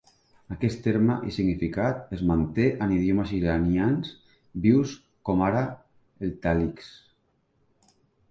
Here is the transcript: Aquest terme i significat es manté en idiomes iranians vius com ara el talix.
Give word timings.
Aquest 0.53 0.79
terme 0.85 1.17
i 1.31 1.33
significat 1.35 2.15
es 2.17 2.21
manté 2.29 2.65
en 2.85 2.93
idiomes 2.95 3.33
iranians 3.39 4.09
vius 4.65 4.95
com 5.31 5.45
ara 5.49 5.61
el 6.29 6.33
talix. 6.47 6.91